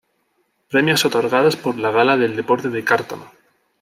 [0.67, 3.31] Premios otorgados por la Gala del Deporte de Cártama.